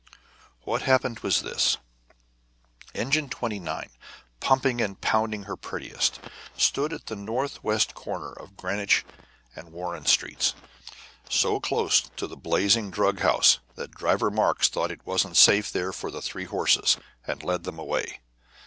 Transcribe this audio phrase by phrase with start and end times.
[0.63, 1.77] What happened was this:
[2.95, 3.91] Engine 29,
[4.39, 6.19] pumping and pounding her prettiest,
[6.57, 9.05] stood at the northwest corner of Greenwich
[9.55, 10.55] and Warren streets,
[11.29, 15.93] so close to the blazing drug house that Driver Marks thought it wasn't safe there
[15.93, 16.97] for the three horses,
[17.27, 18.21] and led them away.